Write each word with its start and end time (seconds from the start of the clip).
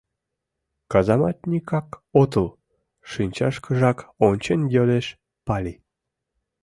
—Казаматньыкак 0.91 1.87
отыл?— 2.21 2.47
шинчашкыжак 3.11 3.97
ончен 4.27 4.61
йодеш 4.75 5.05
Пали. 5.45 5.73